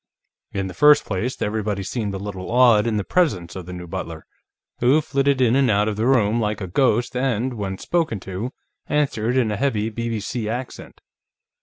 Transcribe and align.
In 0.51 0.65
the 0.65 0.73
first 0.73 1.05
place, 1.05 1.39
everybody 1.43 1.83
seemed 1.83 2.15
a 2.15 2.17
little 2.17 2.49
awed 2.49 2.87
in 2.87 2.97
the 2.97 3.03
presence 3.03 3.55
of 3.55 3.67
the 3.67 3.71
new 3.71 3.85
butler, 3.85 4.25
who 4.79 4.99
flitted 4.99 5.39
in 5.41 5.55
and 5.55 5.69
out 5.69 5.87
of 5.87 5.95
the 5.95 6.07
room 6.07 6.39
like 6.41 6.59
a 6.59 6.65
ghost 6.65 7.15
and, 7.15 7.53
when 7.53 7.77
spoken 7.77 8.19
to, 8.21 8.51
answered 8.87 9.37
in 9.37 9.51
a 9.51 9.57
heavy 9.57 9.89
B.B.C. 9.91 10.49
accent. 10.49 11.01